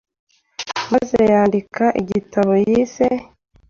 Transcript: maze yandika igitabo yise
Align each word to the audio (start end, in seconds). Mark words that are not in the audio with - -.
maze 0.91 1.17
yandika 1.31 1.85
igitabo 2.01 2.51
yise 2.65 3.07